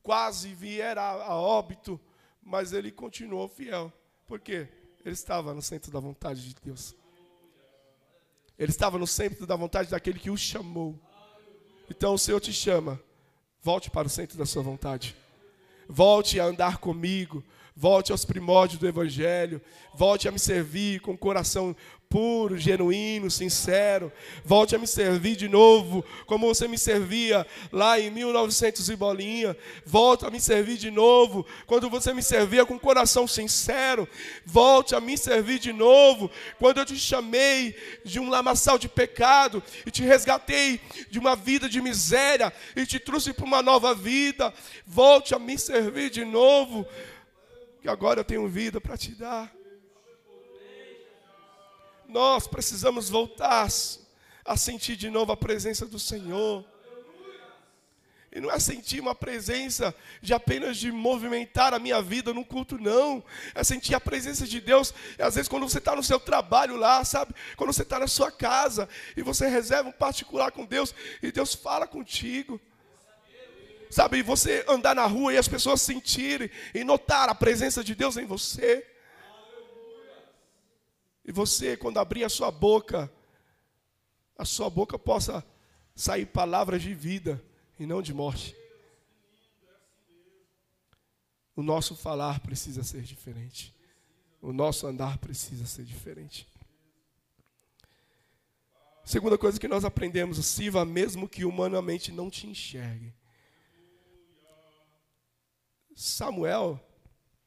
[0.00, 2.00] quase vieram a, a óbito,
[2.40, 3.92] mas ele continuou fiel.
[4.26, 4.68] Por quê?
[5.04, 6.94] Ele estava no centro da vontade de Deus.
[8.56, 10.98] Ele estava no centro da vontade daquele que o chamou.
[11.90, 13.00] Então o Senhor te chama.
[13.60, 15.16] Volte para o centro da sua vontade.
[15.88, 17.42] Volte a andar comigo.
[17.74, 19.60] Volte aos primórdios do Evangelho.
[19.94, 21.74] Volte a me servir com o coração
[22.08, 24.10] puro, genuíno, sincero.
[24.44, 29.56] Volte a me servir de novo, como você me servia lá em 1900 e bolinha.
[29.84, 34.08] Volte a me servir de novo, quando você me servia com coração sincero.
[34.44, 39.62] Volte a me servir de novo, quando eu te chamei de um lamaçal de pecado
[39.84, 44.52] e te resgatei de uma vida de miséria e te trouxe para uma nova vida.
[44.86, 46.86] Volte a me servir de novo,
[47.82, 49.57] que agora eu tenho vida para te dar
[52.08, 53.68] nós precisamos voltar
[54.44, 56.64] a sentir de novo a presença do Senhor.
[58.30, 62.78] E não é sentir uma presença de apenas de movimentar a minha vida num culto,
[62.78, 63.24] não.
[63.54, 64.92] É sentir a presença de Deus.
[65.18, 67.34] E às vezes, quando você está no seu trabalho lá, sabe?
[67.56, 71.54] Quando você está na sua casa e você reserva um particular com Deus e Deus
[71.54, 72.60] fala contigo.
[73.90, 78.18] Sabe, você andar na rua e as pessoas sentirem e notar a presença de Deus
[78.18, 78.86] em você.
[81.28, 83.12] E você, quando abrir a sua boca,
[84.34, 85.44] a sua boca possa
[85.94, 87.44] sair palavras de vida
[87.78, 88.56] e não de morte.
[91.54, 93.76] O nosso falar precisa ser diferente.
[94.40, 96.48] O nosso andar precisa ser diferente.
[99.04, 103.12] Segunda coisa que nós aprendemos, sirva mesmo que humanamente não te enxergue.
[105.94, 106.80] Samuel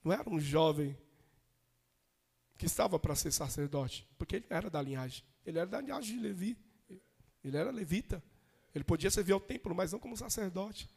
[0.04, 0.96] não era um jovem
[2.62, 5.24] que estava para ser sacerdote, porque ele era da linhagem.
[5.44, 6.56] Ele era da linhagem de Levi.
[7.44, 8.24] Ele era levita.
[8.76, 10.88] Ele podia servir ao templo, mas não como sacerdote.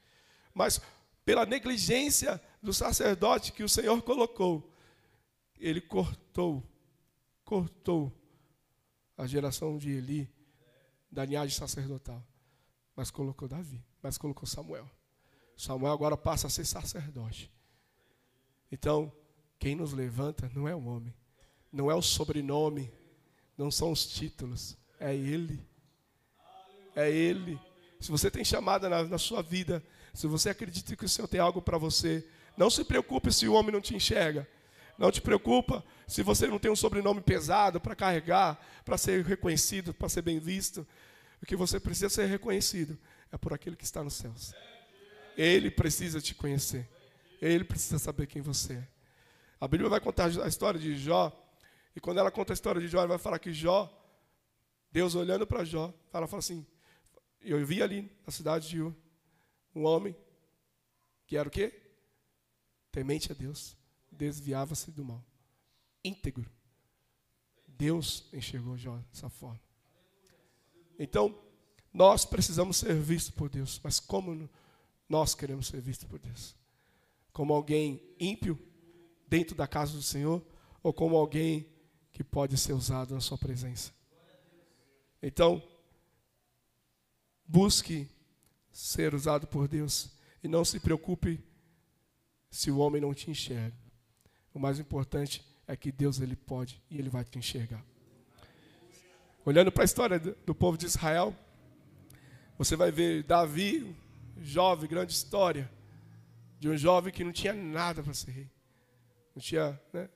[0.53, 0.79] Mas
[1.25, 4.71] pela negligência do sacerdote que o Senhor colocou,
[5.59, 6.63] ele cortou,
[7.47, 8.13] cortou
[9.17, 10.31] a geração de Eli
[11.11, 12.23] da linhagem sacerdotal.
[12.95, 14.91] Mas colocou Davi, mas colocou Samuel.
[15.57, 17.51] Samuel agora passa a ser sacerdote.
[18.71, 19.11] Então,
[19.59, 21.15] quem nos levanta não é o homem,
[21.75, 22.91] não é o sobrenome,
[23.59, 25.61] não são os títulos, é Ele.
[26.95, 27.59] É Ele.
[27.99, 29.83] Se você tem chamada na, na sua vida,
[30.13, 32.25] se você acredita que o Senhor tem algo para você,
[32.57, 34.49] não se preocupe se o homem não te enxerga.
[34.97, 39.93] Não te preocupa se você não tem um sobrenome pesado para carregar, para ser reconhecido,
[39.93, 40.87] para ser bem visto.
[41.43, 42.97] O que você precisa ser reconhecido
[43.33, 44.55] é por aquele que está nos céus.
[45.37, 46.89] Ele precisa te conhecer.
[47.43, 48.89] Ele precisa saber quem você é.
[49.61, 51.33] A Bíblia vai contar a história de Jó.
[51.95, 53.91] E quando ela conta a história de Jó, ela vai falar que Jó,
[54.91, 56.67] Deus olhando para Jó, ela fala assim:
[57.41, 58.95] Eu vi ali na cidade de Ur
[59.75, 60.17] um homem
[61.27, 61.73] que era o quê?
[62.93, 63.77] Temente a Deus
[64.11, 65.25] desviava-se do mal.
[66.05, 66.49] Íntegro.
[67.67, 69.61] Deus enxergou Jó dessa forma.
[70.99, 71.37] Então,
[71.93, 74.49] nós precisamos ser vistos por Deus, mas como
[75.09, 76.55] nós queremos ser vistos por Deus?
[77.33, 78.59] Como alguém ímpio
[79.27, 80.45] dentro da casa do Senhor
[80.83, 81.74] ou como alguém
[82.15, 83.93] que pode ser usado na sua presença?
[85.21, 85.61] Então,
[87.45, 88.09] busque
[88.73, 90.11] ser usado por Deus
[90.43, 91.43] e não se preocupe
[92.49, 93.77] se o homem não te enxerga.
[94.55, 97.85] O mais importante é que Deus ele pode e ele vai te enxergar.
[99.45, 101.37] Olhando para a história do povo de Israel,
[102.57, 103.95] você vai ver Davi,
[104.41, 105.69] jovem, grande história,
[106.61, 108.51] de um jovem que não tinha nada para ser rei.
[109.35, 110.09] Não tinha, né,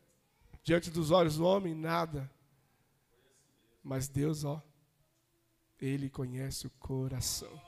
[0.62, 2.30] diante dos olhos do homem, nada.
[3.82, 4.62] Mas Deus, ó,
[5.80, 7.60] Ele conhece o coração.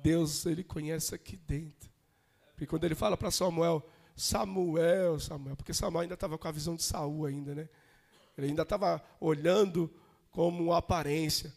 [0.00, 1.90] Deus, Ele conhece aqui dentro.
[2.48, 3.86] Porque quando Ele fala para Samuel,
[4.16, 7.68] Samuel, Samuel, porque Samuel ainda estava com a visão de Saul ainda, né?
[8.36, 9.92] Ele ainda estava olhando
[10.30, 11.52] como aparência.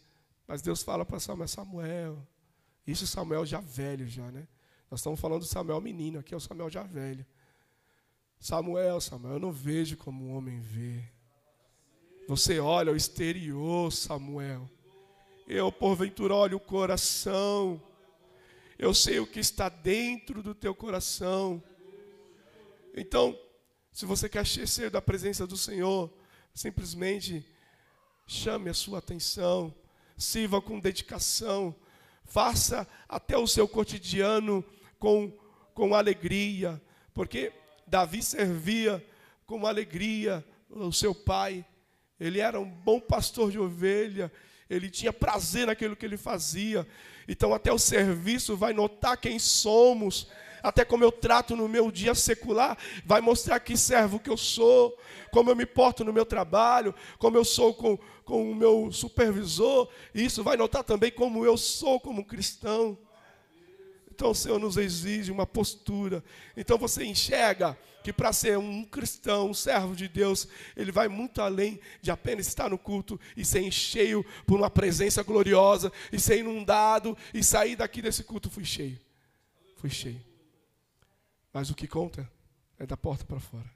[0.46, 2.26] Mas Deus fala para Samuel, Samuel.
[2.86, 4.48] Isso Samuel já velho já, né?
[4.90, 7.24] Nós estamos falando do Samuel menino, aqui é o Samuel já velho.
[8.40, 11.04] Samuel, Samuel, eu não vejo como um homem vê.
[12.26, 14.66] Você olha o exterior, Samuel.
[15.46, 17.82] Eu, porventura, olho o coração.
[18.78, 21.62] Eu sei o que está dentro do teu coração.
[22.96, 23.38] Então,
[23.92, 26.10] se você quer ser da presença do Senhor,
[26.54, 27.44] simplesmente
[28.26, 29.74] chame a sua atenção,
[30.16, 31.76] sirva com dedicação,
[32.24, 34.64] faça até o seu cotidiano
[34.98, 35.30] com,
[35.74, 36.80] com alegria,
[37.12, 37.52] porque
[37.90, 39.04] Davi servia
[39.44, 41.64] com alegria o seu pai,
[42.20, 44.30] ele era um bom pastor de ovelha,
[44.68, 46.86] ele tinha prazer naquilo que ele fazia,
[47.26, 50.28] então até o serviço vai notar quem somos,
[50.62, 54.96] até como eu trato no meu dia secular, vai mostrar que servo que eu sou,
[55.32, 59.88] como eu me porto no meu trabalho, como eu sou com, com o meu supervisor,
[60.14, 62.96] isso vai notar também como eu sou como cristão.
[64.20, 66.22] Então o Senhor nos exige uma postura.
[66.54, 71.40] Então você enxerga que para ser um cristão, um servo de Deus, ele vai muito
[71.40, 76.40] além de apenas estar no culto e ser cheio por uma presença gloriosa, e ser
[76.40, 79.00] inundado, e sair daqui desse culto, fui cheio.
[79.76, 80.22] Fui cheio.
[81.50, 82.30] Mas o que conta
[82.78, 83.70] é da porta para fora.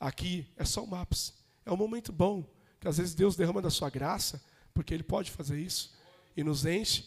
[0.00, 1.34] Aqui é só um ápice.
[1.66, 2.42] É um momento bom,
[2.80, 4.42] que às vezes Deus derrama da sua graça,
[4.72, 5.94] porque Ele pode fazer isso,
[6.34, 7.04] e nos enche,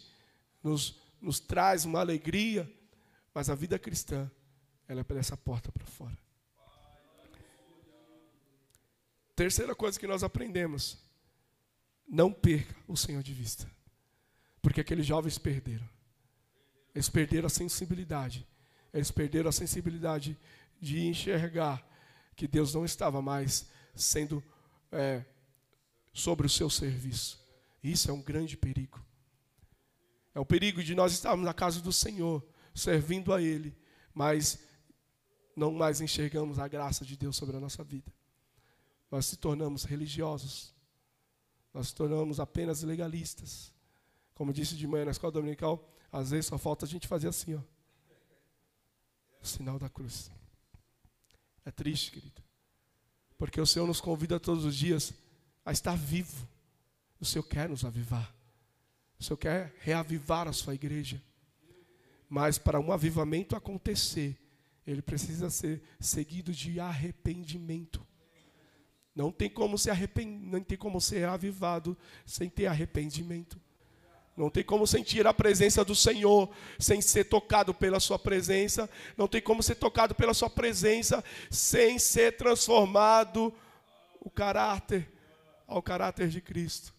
[0.63, 2.72] nos, nos traz uma alegria,
[3.34, 4.30] mas a vida cristã,
[4.88, 6.18] ela é por essa porta para fora.
[9.36, 10.97] Terceira coisa que nós aprendemos:
[12.07, 13.70] não perca o Senhor de vista.
[14.61, 15.88] Porque aqueles jovens perderam.
[16.93, 18.47] Eles perderam a sensibilidade
[18.95, 20.38] eles perderam a sensibilidade
[20.80, 21.86] de enxergar
[22.34, 24.41] que Deus não estava mais sendo
[24.89, 25.26] é,
[26.13, 27.45] sobre o seu serviço.
[27.84, 29.05] Isso é um grande perigo.
[30.36, 33.73] É o perigo de nós estarmos na casa do Senhor, servindo a Ele,
[34.13, 34.59] mas
[35.55, 38.11] não mais enxergamos a graça de Deus sobre a nossa vida.
[39.09, 40.75] Nós se tornamos religiosos.
[41.73, 43.71] Nós se tornamos apenas legalistas.
[44.33, 47.55] Como disse de manhã na escola dominical, às vezes só falta a gente fazer assim,
[47.55, 47.61] ó.
[49.41, 50.29] O sinal da cruz.
[51.63, 52.43] É triste, querido.
[53.38, 55.13] Porque o Senhor nos convida todos os dias
[55.63, 56.45] a estar vivo.
[57.21, 58.36] O Senhor quer nos avivar.
[59.20, 61.22] O Senhor quer reavivar a sua igreja.
[62.30, 64.38] Mas para um avivamento acontecer,
[64.86, 68.05] ele precisa ser seguido de arrependimento.
[69.16, 70.28] Não tem como ser arrepend...
[70.28, 73.59] não tem como ser avivado sem ter arrependimento.
[74.36, 78.89] Não tem como sentir a presença do Senhor sem ser tocado pela sua presença.
[79.16, 83.53] Não tem como ser tocado pela sua presença sem ser transformado
[84.20, 85.09] o caráter
[85.68, 86.94] ao caráter de Cristo.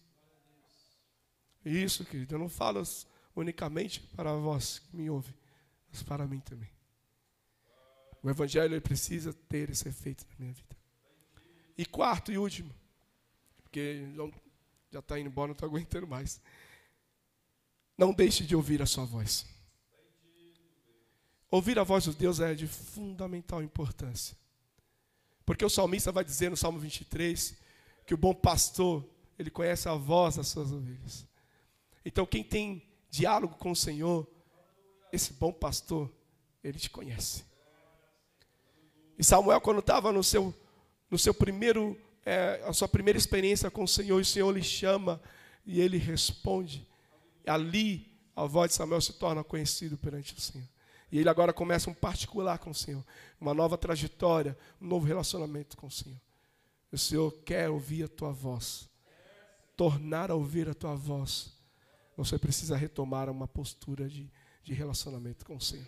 [1.67, 2.81] Isso, querido, eu não falo
[3.35, 5.33] unicamente para vós que me ouve,
[5.91, 6.69] mas para mim também.
[8.23, 10.77] O evangelho precisa ter esse efeito na minha vida.
[11.77, 12.73] E quarto e último,
[13.63, 14.05] porque
[14.91, 16.41] já está indo embora, não estou aguentando mais.
[17.97, 19.45] Não deixe de ouvir a sua voz.
[21.51, 24.37] Ouvir a voz de Deus é de fundamental importância.
[25.45, 27.55] Porque o salmista vai dizer no Salmo 23
[28.05, 29.07] que o bom pastor,
[29.37, 31.25] ele conhece a voz das suas ovelhas.
[32.07, 34.25] Então, quem tem diálogo com o Senhor,
[35.11, 36.09] esse bom pastor,
[36.63, 37.43] ele te conhece.
[39.19, 40.55] E Samuel, quando estava no seu,
[41.11, 45.21] no seu primeiro, é, a sua primeira experiência com o Senhor, o Senhor lhe chama
[45.65, 46.87] e ele responde.
[47.45, 50.67] Ali, a voz de Samuel se torna conhecido perante o Senhor.
[51.11, 53.03] E ele agora começa um particular com o Senhor,
[53.37, 56.21] uma nova trajetória, um novo relacionamento com o Senhor.
[56.89, 58.89] O Senhor quer ouvir a tua voz,
[59.75, 61.56] tornar a ouvir a tua voz.
[62.17, 64.29] Você precisa retomar uma postura de,
[64.63, 65.87] de relacionamento com o Senhor.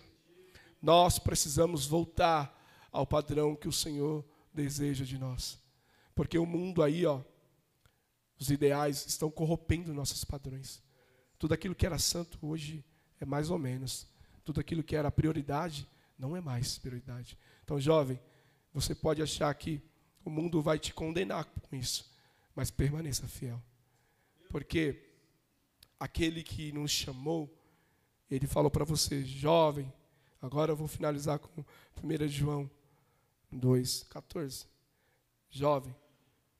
[0.80, 2.56] Nós precisamos voltar
[2.92, 4.24] ao padrão que o Senhor
[4.54, 5.58] deseja de nós.
[6.14, 7.20] Porque o mundo aí, ó,
[8.38, 10.80] os ideais estão corrompendo nossos padrões.
[11.36, 12.84] Tudo aquilo que era santo hoje
[13.20, 14.06] é mais ou menos.
[14.44, 17.36] Tudo aquilo que era prioridade não é mais prioridade.
[17.64, 18.20] Então, jovem,
[18.72, 19.82] você pode achar que
[20.24, 22.14] o mundo vai te condenar com isso,
[22.54, 23.60] mas permaneça fiel.
[24.48, 25.09] Porque
[26.00, 27.54] aquele que nos chamou,
[28.30, 29.92] ele falou para você, jovem,
[30.40, 31.62] agora eu vou finalizar com
[32.02, 32.70] 1 João
[33.52, 34.66] 2,14.
[35.50, 35.94] Jovem,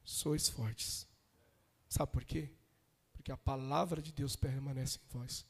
[0.05, 1.07] sois fortes.
[1.89, 2.51] Sabe por quê?
[3.15, 5.47] Porque a palavra de Deus permanece em vós.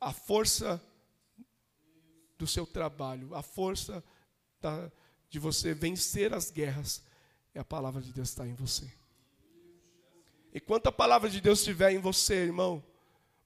[0.00, 0.80] A força
[2.36, 4.04] do seu trabalho, a força
[4.60, 4.90] da,
[5.30, 7.02] de você vencer as guerras,
[7.54, 8.92] é a palavra de Deus está em você.
[10.54, 12.82] Enquanto a palavra de Deus estiver em você, irmão,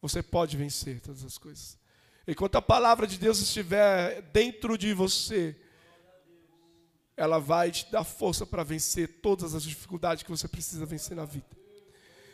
[0.00, 1.78] você pode vencer todas as coisas.
[2.26, 5.56] Enquanto a palavra de Deus estiver dentro de você,
[7.16, 11.24] ela vai te dar força para vencer todas as dificuldades que você precisa vencer na
[11.24, 11.46] vida.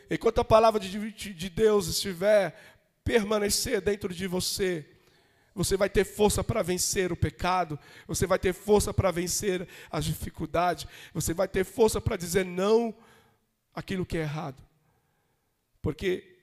[0.09, 2.55] Enquanto a palavra de, de Deus estiver
[3.03, 4.85] permanecer dentro de você,
[5.53, 10.05] você vai ter força para vencer o pecado, você vai ter força para vencer as
[10.05, 12.95] dificuldades, você vai ter força para dizer não
[13.79, 14.61] aquilo que é errado.
[15.81, 16.37] Porque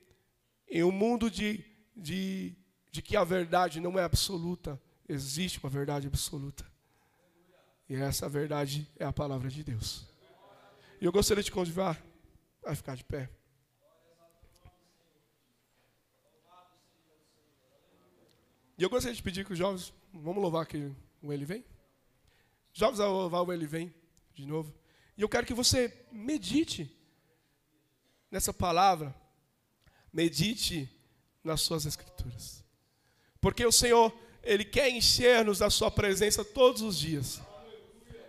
[0.68, 1.64] em um mundo de,
[1.94, 2.54] de,
[2.90, 6.66] de que a verdade não é absoluta, existe uma verdade absoluta.
[7.88, 10.06] E essa verdade é a palavra de Deus.
[11.00, 12.02] E eu gostaria de convidar
[12.64, 13.28] a ficar de pé.
[18.78, 20.90] E eu gostaria de pedir que os jovens, vamos louvar que
[21.22, 21.64] o Ele vem?
[22.72, 23.94] Jovens a louvar o Ele vem,
[24.34, 24.74] de novo.
[25.16, 26.94] E eu quero que você medite
[28.30, 29.14] nessa palavra,
[30.12, 30.88] medite
[31.42, 32.64] nas suas escrituras.
[33.40, 34.12] Porque o Senhor,
[34.42, 37.40] Ele quer encher-nos da sua presença todos os dias.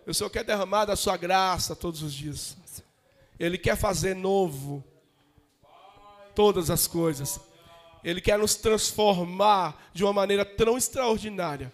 [0.05, 2.55] O Senhor quer derramar da sua graça todos os dias.
[3.39, 4.83] Ele quer fazer novo
[6.33, 7.39] todas as coisas.
[8.03, 11.71] Ele quer nos transformar de uma maneira tão extraordinária.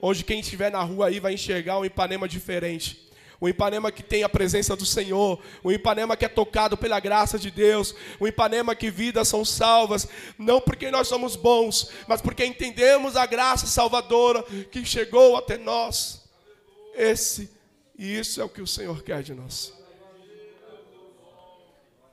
[0.00, 3.07] Onde quem estiver na rua aí vai enxergar um Ipanema diferente.
[3.40, 7.38] Um Ipanema que tem a presença do Senhor, um Ipanema que é tocado pela graça
[7.38, 12.44] de Deus, um Ipanema que vidas são salvas, não porque nós somos bons, mas porque
[12.44, 16.24] entendemos a graça salvadora que chegou até nós.
[16.94, 17.48] Esse
[17.98, 19.74] e isso é o que o Senhor quer de nós.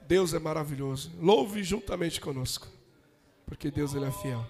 [0.01, 1.11] Deus é maravilhoso.
[1.19, 2.67] Louve juntamente conosco,
[3.45, 4.43] porque Deus ele é fiel.